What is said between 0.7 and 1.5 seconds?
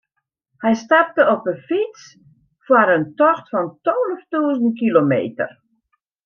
stapte op